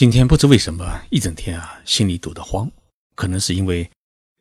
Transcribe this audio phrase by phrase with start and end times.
[0.00, 2.70] 今天不知为什么一整天啊，心里堵得慌，
[3.14, 3.90] 可能是因为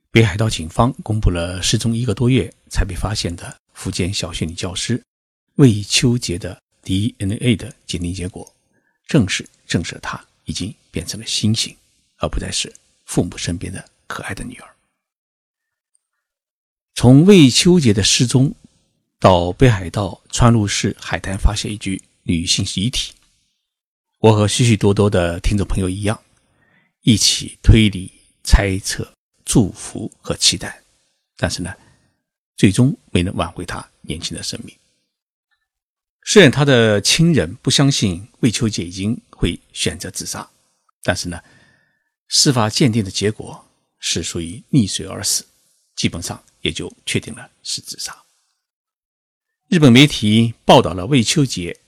[0.10, 5.04] 北海道警方公布了失踪一个多月才被发现的福建小学女教师
[5.56, 8.56] 魏秋杰的 DNA 的鉴定结果，
[9.06, 11.76] 正式证实了她已经变成了猩猩，
[12.20, 12.74] 而不再是
[13.04, 14.76] 父母身边的可爱的女儿。
[16.96, 18.56] 从魏秋杰的失踪
[19.20, 23.12] 到北海道川路市海滩发现一具女性遗体。
[24.20, 26.22] 我和许许多多的听众朋友一样，
[27.04, 28.12] 一起推理、
[28.44, 29.10] 猜测、
[29.46, 30.82] 祝福和期待，
[31.38, 31.74] 但是呢，
[32.58, 34.76] 最终没能挽回他年轻的生命。
[36.26, 40.46] 虽然他的亲人不相信魏秋杰已经会选择自杀，
[41.02, 41.42] 但是呢，
[42.28, 43.66] 司法鉴定的结果
[44.00, 45.46] 是属于溺水而死，
[45.96, 48.14] 基本上也就确定了是自杀。
[49.70, 51.80] 日本媒体报道了魏秋杰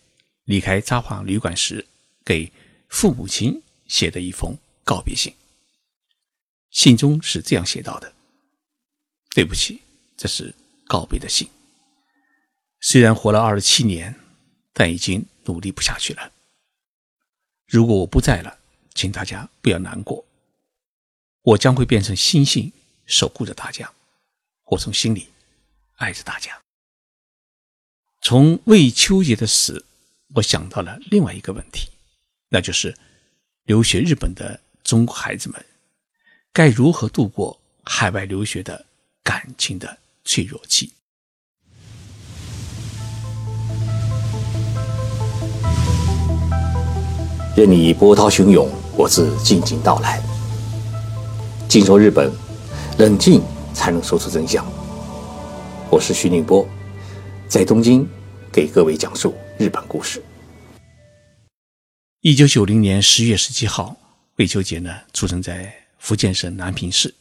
[0.46, 1.86] 离开札幌旅馆时。
[2.24, 2.52] 给
[2.88, 5.34] 父母亲写的一封告别信，
[6.70, 8.14] 信中是这样写到的
[9.36, 9.82] ：“对不起，
[10.16, 10.54] 这是
[10.88, 11.50] 告别的信。
[12.80, 14.20] 虽然活了二十七年，
[14.74, 16.32] 但已经努力不下去了。
[17.68, 18.60] 如果我不在了，
[18.94, 20.26] 请大家不要难过。
[21.42, 22.72] 我将会变成星星，
[23.06, 23.94] 守护着大家。
[24.66, 25.28] 我从心里
[25.96, 26.62] 爱着大家。”
[28.24, 29.86] 从魏秋杰的死，
[30.36, 31.90] 我想到了另外一个问题。
[32.54, 32.94] 那就是
[33.64, 35.66] 留学日本的中国孩子们
[36.52, 38.86] 该如何度过海外留学的
[39.24, 40.92] 感情的脆弱期？
[47.56, 50.22] 任你波涛汹涌，我自静静到来。
[51.70, 52.30] 静说日本，
[52.98, 53.42] 冷静
[53.74, 54.66] 才能说出真相。
[55.90, 56.68] 我是徐宁波，
[57.48, 58.06] 在东京
[58.52, 60.22] 给各位讲述日本故事。
[62.24, 63.98] 一九九零年十月十七号，
[64.36, 67.16] 魏秋杰呢出生在福建省南平市，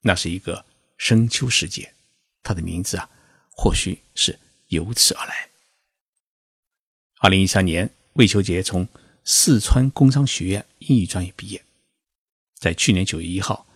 [0.00, 0.64] 那是一个
[0.96, 1.92] 深秋时节，
[2.42, 3.10] 他的名字啊，
[3.50, 4.38] 或许是
[4.68, 5.50] 由此而来。
[7.18, 8.88] 二零一三年，魏秋杰从
[9.22, 11.62] 四川工商学院英语专业毕业，
[12.58, 13.66] 在去年九月一号，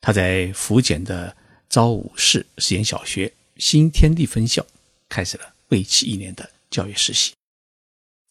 [0.00, 1.36] 他在福建的
[1.68, 4.66] 昭武市实验小学新天地分校
[5.10, 7.34] 开始了为期一年的教育实习，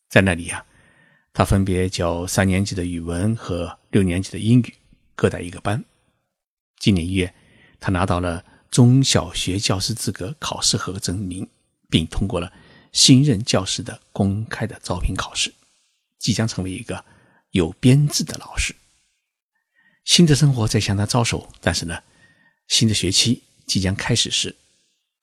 [0.09, 0.65] 在那里啊。
[1.33, 4.75] 他分别教三年级的语文和六年级的英语，
[5.15, 5.83] 各带一个班。
[6.77, 7.33] 今年一月，
[7.79, 11.47] 他拿到了中小学教师资格考试合格证明，
[11.89, 12.51] 并通过了
[12.91, 15.53] 新任教师的公开的招聘考试，
[16.19, 17.05] 即将成为一个
[17.51, 18.75] 有编制的老师。
[20.03, 22.03] 新的生活在向他招手，但是呢，
[22.67, 24.53] 新的学期即将开始时，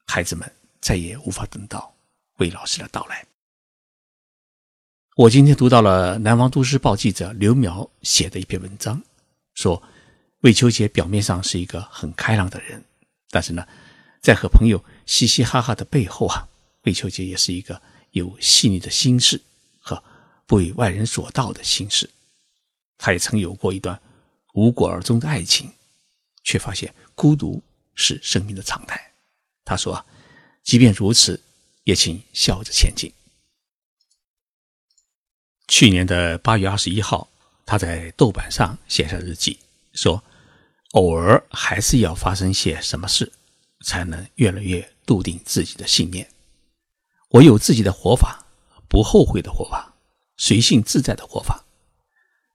[0.07, 1.95] 孩子们再也无法等到
[2.37, 3.27] 魏老师的到来。
[5.19, 9.03] 我今天读到了南方都市报记者刘苗写的一篇文章，
[9.53, 9.83] 说
[10.43, 12.81] 魏秋杰表面上是一个很开朗的人，
[13.29, 13.67] 但是呢，
[14.23, 16.47] 在和朋友嘻嘻哈哈的背后啊，
[16.83, 19.41] 魏秋杰也是一个有细腻的心事
[19.81, 20.01] 和
[20.47, 22.09] 不为外人所道的心事。
[22.97, 24.01] 他也曾有过一段
[24.55, 25.69] 无果而终的爱情，
[26.45, 27.61] 却发现孤独
[27.97, 29.05] 是生命的常态。
[29.65, 30.07] 他说
[30.63, 31.43] ：“即便如此，
[31.83, 33.13] 也请笑着前进。”
[35.69, 37.29] 去年的八月二十一号，
[37.67, 39.59] 他在豆瓣上写下日记，
[39.93, 40.25] 说
[40.93, 43.31] ：“偶尔还是要发生些什么事，
[43.85, 46.27] 才能越来越笃定自己的信念。
[47.29, 48.47] 我有自己的活法，
[48.89, 49.95] 不后悔的活法，
[50.39, 51.63] 随性自在的活法。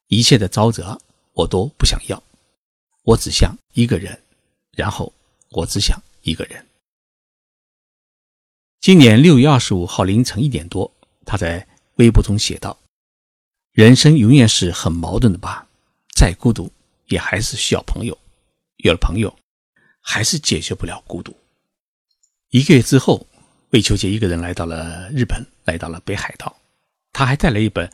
[0.08, 1.00] 一切的沼泽
[1.34, 2.22] 我都不想要，
[3.04, 4.20] 我只想一个人，
[4.72, 5.14] 然后
[5.50, 6.66] 我只想一个人。”
[8.82, 10.92] 今年六月二十五号凌晨一点多，
[11.26, 12.76] 他在微博中写道。
[13.74, 15.68] 人生永远是很矛盾的吧，
[16.16, 16.72] 再孤独
[17.08, 18.16] 也还是需要朋友，
[18.78, 19.36] 有了朋友，
[20.00, 21.36] 还是解决不了孤独。
[22.52, 23.26] 一个月之后，
[23.72, 26.56] 魏秋杰一个人来到了日本，来到了北海道，
[27.12, 27.92] 他还带了一本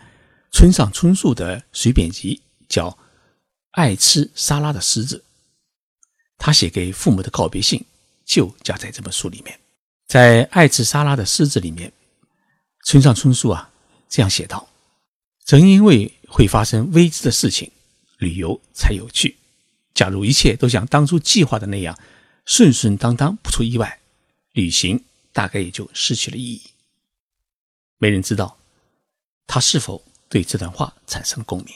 [0.51, 2.89] 村上春树的随笔集，叫
[3.71, 5.17] 《爱吃沙拉的狮子》。
[6.37, 7.85] 他写给父母的告别信
[8.25, 9.57] 就夹在这本书里面。
[10.07, 11.93] 在《爱吃沙拉的狮子》里面，
[12.83, 13.71] 村上春树啊
[14.09, 14.67] 这样写道。
[15.49, 17.71] 正因为会发生未知的事情，
[18.19, 19.37] 旅游才有趣。
[19.95, 21.97] 假如一切都像当初计划的那样
[22.45, 23.99] 顺顺当当，不出意外，
[24.51, 25.03] 旅行
[25.33, 26.61] 大概也就失去了意义。
[27.97, 28.59] 没人知道
[29.47, 31.73] 他是否对这段话产生共鸣。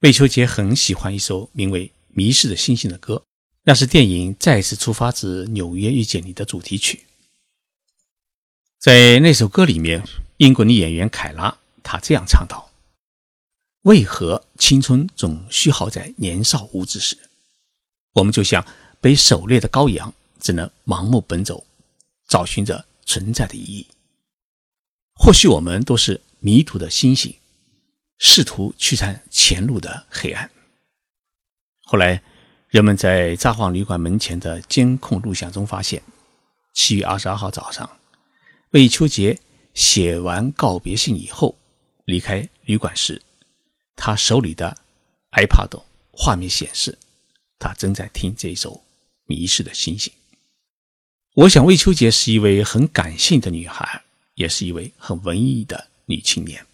[0.00, 3.22] 魏秋杰很喜欢一首名为《迷失的星星》的歌，
[3.62, 7.04] 那是电影《再次出发自纽约遇见你》的主题曲。
[8.80, 10.02] 在那首歌里面，
[10.38, 12.67] 英国女演员凯拉她这样唱道。
[13.88, 17.16] 为何青春总虚耗在年少无知时？
[18.12, 18.62] 我们就像
[19.00, 21.64] 被狩猎的羔羊，只能盲目奔走，
[22.28, 23.86] 找寻着存在的意义。
[25.14, 27.34] 或许我们都是迷途的星星，
[28.18, 30.50] 试图驱散前路的黑暗。
[31.84, 32.22] 后来，
[32.68, 36.02] 人们在札幌旅馆门前的监控录像中发现，
[36.74, 37.88] 七月二十二号早上，
[38.72, 39.40] 魏秋杰
[39.72, 41.56] 写完告别信以后
[42.04, 43.22] 离开旅馆时。
[43.98, 44.78] 他手里的
[45.32, 46.96] iPad 画面显示，
[47.58, 48.82] 他正在听这首
[49.26, 50.12] 迷失的星星。
[51.34, 54.04] 我想，魏秋杰是一位很感性的女孩，
[54.34, 56.64] 也是一位很文艺的女青年。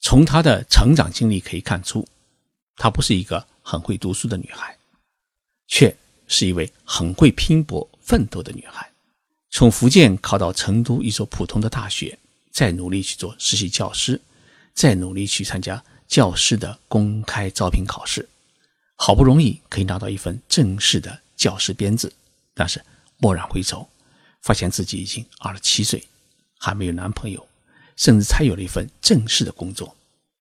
[0.00, 2.06] 从她的成长经历可以看出，
[2.76, 4.76] 她不是一个很会读书的女孩，
[5.68, 5.96] 却
[6.26, 8.90] 是一位很会拼搏奋斗的女孩。
[9.50, 12.18] 从福建考到成都一所普通的大学，
[12.50, 14.20] 再努力去做实习教师，
[14.74, 15.82] 再努力去参加。
[16.10, 18.28] 教师的公开招聘考试，
[18.96, 22.12] 好不容易可以拿到一份正式的教师编制，
[22.52, 22.84] 但是
[23.20, 23.88] 蓦然回首，
[24.42, 26.04] 发现自己已经二十七岁，
[26.58, 27.46] 还没有男朋友，
[27.96, 29.96] 甚至才有了一份正式的工作，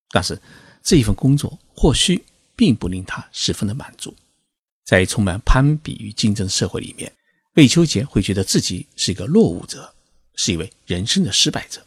[0.10, 0.42] 但是
[0.82, 2.26] 这一份工作或许
[2.56, 4.16] 并不令他十分的满足。
[4.86, 7.14] 在充满攀比与竞争的社会里面，
[7.54, 9.94] 魏秋杰会觉得自己是一个落伍者，
[10.34, 11.86] 是一位人生的失败者，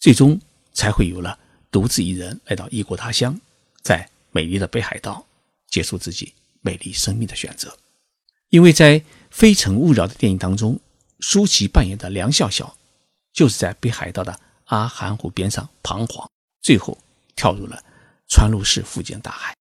[0.00, 0.40] 最终
[0.72, 1.38] 才会有了。
[1.70, 3.40] 独自一人来到异国他乡，
[3.82, 5.26] 在美丽的北海道
[5.68, 7.76] 结束自己美丽生命的选择。
[8.48, 9.00] 因为在
[9.30, 10.80] 《非诚勿扰》的电影当中，
[11.20, 12.76] 舒淇扮演的梁笑笑
[13.32, 16.30] 就是在北海道的阿寒湖边上彷徨，
[16.62, 16.96] 最后
[17.36, 17.82] 跳入了
[18.28, 19.54] 川路市附近的大海。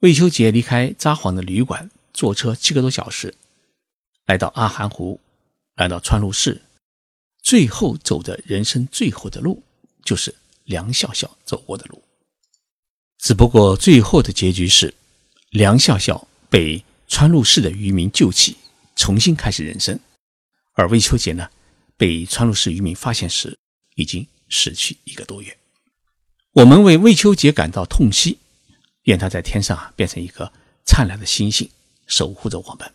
[0.00, 3.34] 魏秋杰离开札幌的旅馆，坐车七个多小时，
[4.26, 5.20] 来到阿寒湖，
[5.74, 6.62] 来到川路市，
[7.42, 9.62] 最后走的人生最后的路，
[10.04, 10.34] 就是。
[10.70, 12.00] 梁笑笑走过的路，
[13.18, 14.94] 只不过最后的结局是，
[15.50, 18.56] 梁笑笑被川路市的渔民救起，
[18.94, 19.98] 重新开始人生；
[20.74, 21.50] 而魏秋杰呢，
[21.96, 23.58] 被川路市渔民发现时，
[23.96, 25.58] 已经死去一个多月。
[26.52, 28.38] 我们为魏秋杰感到痛惜，
[29.02, 30.52] 愿他在天上啊变成一颗
[30.86, 31.68] 灿烂的星星，
[32.06, 32.94] 守护着我们，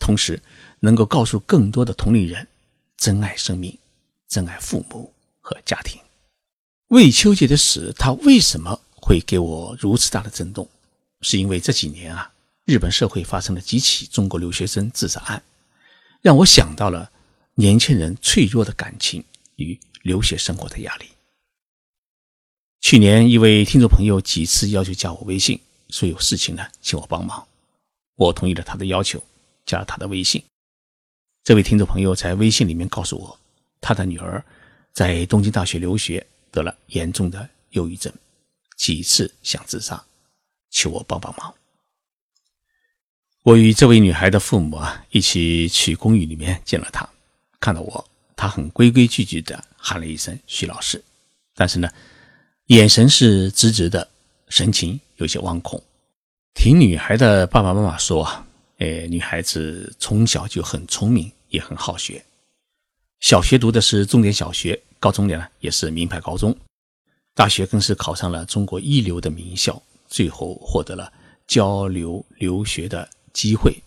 [0.00, 0.42] 同时
[0.80, 2.48] 能够告诉更多的同龄人，
[2.96, 3.78] 珍爱生命，
[4.26, 6.00] 珍爱父母和家庭。
[6.88, 10.68] 魏秋杰的死，他为什么会给我如此大的震动？
[11.20, 12.32] 是因为这几年啊，
[12.64, 15.42] 日本社会发生了几起中国留学生自杀案，
[16.22, 17.10] 让我想到了
[17.54, 19.24] 年轻人脆弱的感情
[19.56, 21.06] 与留学生活的压力。
[22.80, 27.44] 去年，一位听众朋友几次要求加我微信，说有事情呢，请我帮忙。
[28.14, 29.20] 我同意了他的要求，
[29.64, 30.40] 加了他的微信。
[31.42, 33.36] 这位听众朋友在微信里面告诉我，
[33.80, 34.44] 他的女儿
[34.92, 36.24] 在东京大学留学。
[36.56, 38.10] 得了严重的忧郁症，
[38.78, 40.02] 几次想自杀，
[40.70, 41.54] 求我帮帮忙。
[43.42, 47.06] 我与这位女孩的父母啊一起去公寓里面见了她，
[47.60, 51.04] 看到我，她很规规矩矩的喊了一声“徐老师”，
[51.54, 51.92] 但是呢，
[52.68, 54.08] 眼神是直直的，
[54.48, 55.82] 神情有些惶恐。
[56.54, 58.46] 听女孩的爸爸妈妈说啊，
[58.78, 62.24] 哎，女孩子从小就很聪明，也很好学，
[63.20, 64.82] 小学读的是重点小学。
[64.98, 66.56] 高中呢也是名牌高中，
[67.34, 71.12] 大学更是考上了中国一流的名校，最后获得了
[71.46, 73.82] 交流留学的机会，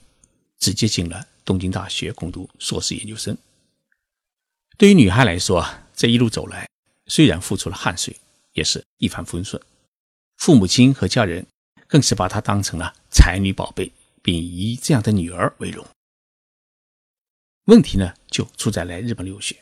[0.60, 3.36] 直接进了东京大学攻读硕士研究生。
[4.78, 6.70] 对于女孩来说，这一路走来，
[7.08, 8.16] 虽然付出了汗水，
[8.54, 9.62] 也是一帆风顺，
[10.38, 11.46] 父母亲和家人
[11.88, 13.92] 更是把她当成了才女宝贝，
[14.22, 15.86] 并以这样的女儿为荣。
[17.66, 19.58] 问题呢，就出在来日本留学。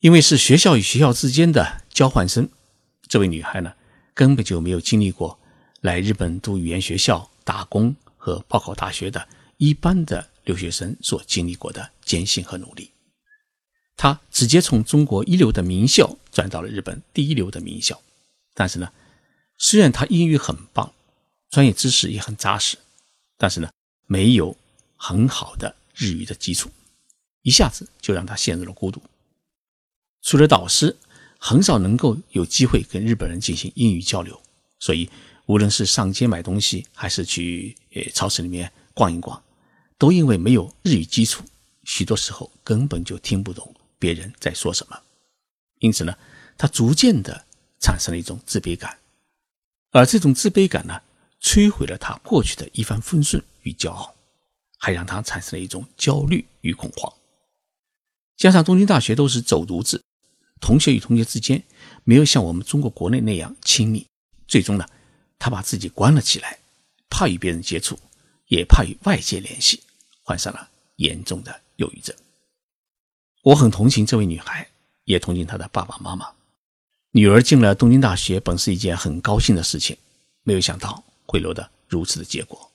[0.00, 2.48] 因为是学校与学校之间的交换生，
[3.08, 3.72] 这位女孩呢
[4.14, 5.38] 根本就没有经历过
[5.80, 9.26] 来日本读语言学校、打工和报考大学的
[9.56, 12.90] 一般的留学生所经历过的艰辛和努力。
[13.96, 17.98] 她直接从中国一流的名校转到了日本第一流的名校，
[18.52, 18.92] 但是呢，
[19.56, 20.92] 虽然她英语很棒，
[21.48, 22.76] 专业知识也很扎实，
[23.38, 23.70] 但是呢，
[24.06, 24.54] 没有
[24.94, 26.70] 很好的日语的基础，
[27.40, 29.02] 一下子就让她陷入了孤独。
[30.22, 30.96] 除了导师，
[31.38, 34.40] 很少能够有机会跟日本人进行英语交流，
[34.78, 35.08] 所以
[35.46, 39.40] 无论是上街买东西，还是去呃超市里面逛一逛，
[39.98, 41.44] 都因为没有日语基础，
[41.84, 44.98] 许多时候根本就听不懂别人在说什么。
[45.78, 46.16] 因此呢，
[46.58, 47.44] 他逐渐的
[47.78, 48.98] 产生了一种自卑感，
[49.92, 51.00] 而这种自卑感呢，
[51.40, 54.14] 摧毁了他过去的一帆风顺与骄傲，
[54.78, 57.12] 还让他产生了一种焦虑与恐慌。
[58.36, 60.02] 加上东京大学都是走读制。
[60.60, 61.62] 同学与同学之间
[62.04, 64.06] 没有像我们中国国内那样亲密，
[64.48, 64.86] 最终呢，
[65.38, 66.58] 他把自己关了起来，
[67.10, 67.98] 怕与别人接触，
[68.48, 69.82] 也怕与外界联系，
[70.22, 72.16] 患上了严重的忧郁症。
[73.42, 74.66] 我很同情这位女孩，
[75.04, 76.26] 也同情她的爸爸妈妈。
[77.12, 79.96] 女儿进了东京大学，本是一件很高兴的事情，
[80.42, 82.70] 没有想到会落得如此的结果。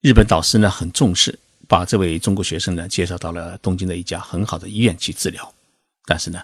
[0.00, 5.54] 日本导师呢很重视，把这位中国学生呢介绍到了东京的一家很好的医院去治疗。
[6.06, 6.42] 但是呢，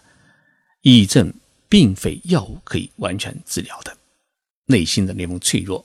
[0.83, 1.33] 抑郁症
[1.69, 3.97] 并非药物可以完全治疗的，
[4.67, 5.83] 内心的那份脆弱，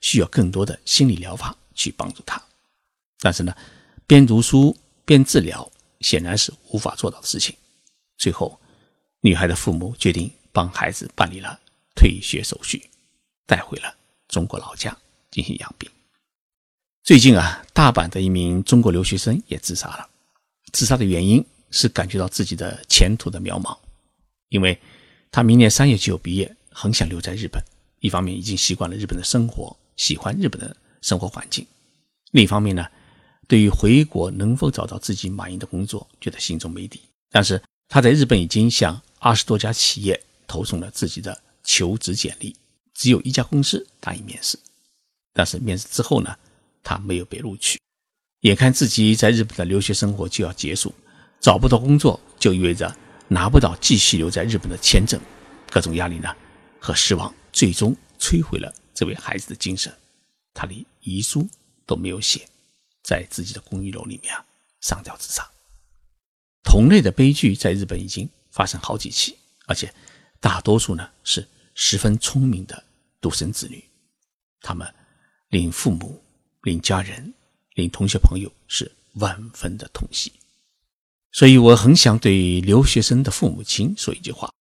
[0.00, 2.42] 需要更多的心理疗法去帮助他。
[3.20, 3.54] 但是呢，
[4.06, 7.54] 边读书边治疗显然是无法做到的事情。
[8.16, 8.58] 最后，
[9.20, 11.60] 女孩的父母决定帮孩子办理了
[11.94, 12.88] 退学手续，
[13.46, 13.94] 带回了
[14.28, 14.96] 中国老家
[15.30, 15.90] 进行养病。
[17.08, 20.06] 最近啊，大阪的一名中国留学生也自杀了。
[20.74, 23.74] 自杀的原因是感觉到自己的前途的渺茫，
[24.50, 24.78] 因为
[25.30, 27.64] 他明年三月就毕业，很想留在日本。
[28.00, 31.64] 一方面已经习惯了日本的生活，喜欢日本的生活环境；
[32.32, 32.86] 另一方面呢，
[33.46, 37.00] 对于回国能否找到自己满意的工作，觉得心中没底。
[37.30, 42.54] 但是他在日本已经向二十多家企业投送了自己的求职简历，
[42.92, 44.58] 只有一家公司答应面试。
[45.32, 46.36] 但是面试之后呢？
[46.88, 47.78] 他没有被录取，
[48.40, 50.94] 眼看自己在日本的留学生活就要结束，
[51.38, 52.96] 找不到工作就意味着
[53.28, 55.20] 拿不到继续留在日本的签证，
[55.70, 56.34] 各种压力呢
[56.80, 59.94] 和失望，最终摧毁了这位孩子的精神。
[60.54, 61.46] 他连遗书
[61.84, 62.48] 都没有写，
[63.02, 64.42] 在自己的公寓楼里面啊
[64.80, 65.46] 上吊自杀。
[66.64, 69.92] 同类的悲剧在日本已经发生好几起，而且
[70.40, 72.82] 大多数呢是十分聪明的
[73.20, 73.84] 独生子女，
[74.62, 74.90] 他们
[75.50, 76.18] 令父母。
[76.62, 77.32] 令家人、
[77.74, 80.32] 令同学朋友是万分的痛惜，
[81.32, 84.52] 所以我很想对留学生的父母亲说一句话：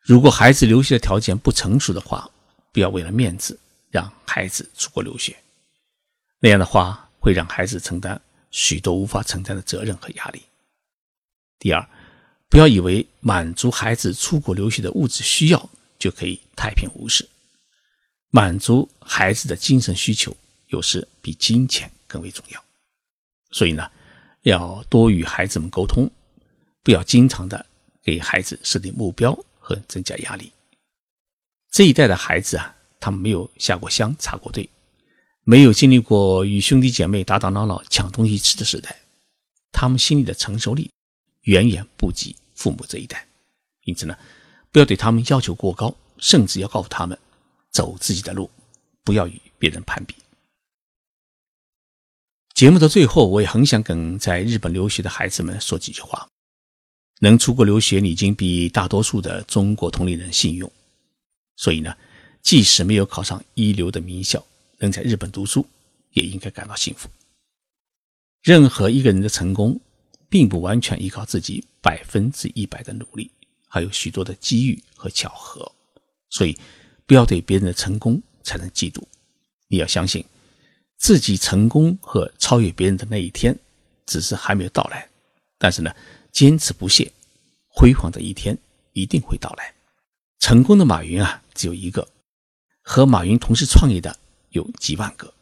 [0.00, 2.30] 如果孩子留学的条件不成熟的话，
[2.72, 3.58] 不要为了面子
[3.90, 5.36] 让孩子出国留学，
[6.38, 10.40] 那样的话会让孩子承担许多无法承担的责任和压力。
[11.58, 11.88] 第二，
[12.48, 17.28] 不要以为满足孩子出国留学的物质需要就可以太平无事，
[18.30, 20.34] 满足孩子的精神需求。
[20.70, 22.64] 有时比金钱更为重要，
[23.50, 23.88] 所以呢，
[24.42, 26.10] 要多与孩子们沟通，
[26.82, 27.64] 不要经常的
[28.02, 30.50] 给孩子设定目标和增加压力。
[31.70, 34.68] 这一代的孩子啊，他们没有下过乡、插过队，
[35.44, 38.96] 没有经历过与兄弟姐妹打打闹闹、抢东西吃的时代，
[39.72, 40.90] 他们心里的承受力
[41.42, 43.26] 远远不及父母这一代。
[43.84, 44.16] 因此呢，
[44.70, 47.18] 不要对他们要求过高，甚至要告诉他们
[47.70, 48.48] 走自己的路，
[49.02, 50.14] 不要与别人攀比。
[52.60, 56.28] 节目的最后，我也很想跟在日本留学的孩子们说几句话。
[57.20, 60.70] 能出国留学，你已经比大多数的中国同龄人幸运。
[61.56, 61.96] 所以呢，
[62.42, 64.44] 即使没有考上一流的名校，
[64.76, 65.64] 能在日本读书，
[66.12, 67.08] 也应该感到幸福。
[68.42, 69.80] 任何一个人的成功，
[70.28, 73.30] 并不完全依靠自己百分之一百的努力，
[73.68, 75.72] 还有许多的机遇和巧合。
[76.28, 76.54] 所以，
[77.06, 79.02] 不要对别人的成功产生嫉妒，
[79.68, 80.22] 你要相信。
[81.00, 83.58] 自己成功和超越别人的那一天，
[84.04, 85.08] 只是还没有到来。
[85.56, 85.90] 但是呢，
[86.30, 87.10] 坚持不懈，
[87.68, 88.56] 辉煌的一天
[88.92, 89.72] 一定会到来。
[90.38, 92.06] 成功的马云啊，只有一个；
[92.82, 94.14] 和马云同时创业的
[94.50, 95.32] 有几万个，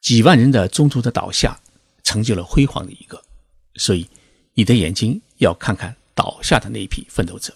[0.00, 1.60] 几万人的中途的倒下，
[2.04, 3.20] 成就了辉煌的一个。
[3.74, 4.08] 所以，
[4.54, 7.52] 你的眼睛要看看倒下的那一批奋斗者，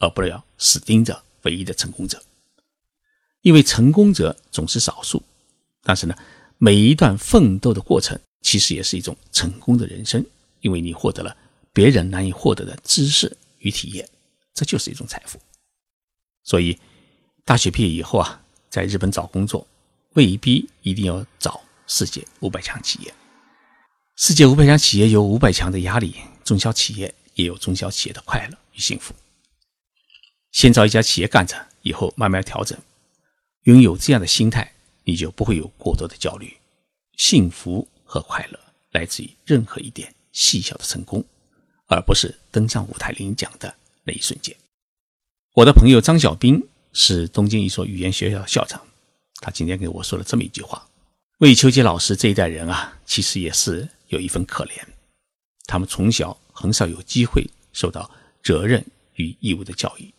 [0.00, 2.22] 而不要死盯着唯一的成功者。
[3.40, 5.22] 因为成功者总是少数，
[5.82, 6.14] 但是呢。
[6.62, 10.22] 每一段奋斗的过程，其实也是一种成功的人生，
[10.60, 11.34] 因为你获得了
[11.72, 14.06] 别人难以获得的知识与体验，
[14.52, 15.40] 这就是一种财富。
[16.44, 16.78] 所以，
[17.46, 19.66] 大学毕业以后啊，在日本找工作，
[20.12, 23.14] 未必一定要找世界五百强企业。
[24.16, 26.14] 世界五百强企业有五百强的压力，
[26.44, 29.14] 中小企业也有中小企业的快乐与幸福。
[30.52, 32.78] 先找一家企业干着，以后慢慢调整，
[33.62, 34.74] 拥有这样的心态。
[35.10, 36.56] 你就不会有过多的焦虑，
[37.16, 38.60] 幸福和快乐
[38.92, 41.24] 来自于任何一点细小的成功，
[41.88, 43.74] 而不是登上舞台领奖的
[44.04, 44.56] 那一瞬间。
[45.54, 48.80] 我的朋友张小兵是东京一所语言学校的校长，
[49.40, 50.88] 他今天给我说了这么一句话：
[51.38, 54.80] 魏秋杰老师这一代人啊，其实也是有一份可怜，
[55.66, 58.08] 他们从小很少有机会受到
[58.44, 60.14] 责任与义务的教育，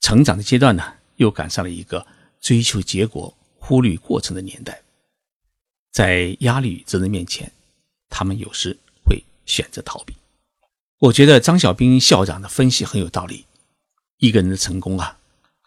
[0.00, 2.06] 成长的阶段呢，又赶上了一个
[2.40, 3.36] 追求结果。
[3.66, 4.80] 忽略过程的年代，
[5.90, 7.50] 在压力与责任面前，
[8.08, 10.14] 他们有时会选择逃避。
[11.00, 13.44] 我觉得张小兵校长的分析很有道理。
[14.18, 15.18] 一个人的成功啊，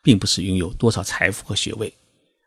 [0.01, 1.93] 并不是拥有多少财富和学位，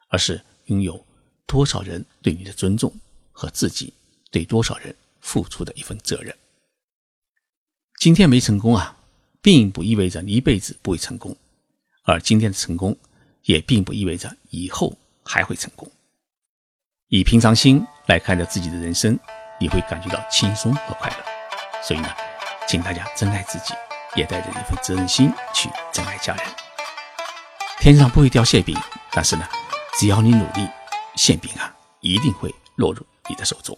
[0.09, 1.05] 而是拥有
[1.47, 2.91] 多少人对你的尊重
[3.31, 3.93] 和自己
[4.31, 6.35] 对多少人付出的一份责任。
[8.01, 8.97] 今天没成功啊，
[9.43, 11.37] 并不意味着你一辈子不会成功，
[12.05, 12.97] 而今天的成功
[13.43, 15.91] 也并不意味着以后还会成功。
[17.09, 19.19] 以平常心来看待自己的人生，
[19.61, 21.17] 你会感觉到轻松和快乐。
[21.83, 22.09] 所以呢，
[22.67, 23.75] 请大家珍爱自己，
[24.15, 26.45] 也带着一份责任心去珍爱家人。
[27.81, 28.79] 天上不会掉馅饼，
[29.11, 29.47] 但是呢，
[29.99, 30.69] 只要你努力，
[31.17, 33.77] 馅饼啊一定会落入你的手中。